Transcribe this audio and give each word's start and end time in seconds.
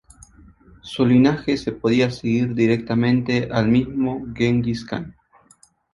Su 0.81 1.05
linaje 1.05 1.57
se 1.57 1.73
podía 1.73 2.09
seguir 2.09 2.55
directamente 2.55 3.49
al 3.51 3.67
mismo 3.67 4.25
Gengis 4.33 4.83
Kan. 4.83 5.15